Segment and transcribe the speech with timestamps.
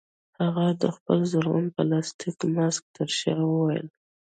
[0.41, 3.87] هغه د خپل زرغون پلاستيکي ماسک ترشا وویل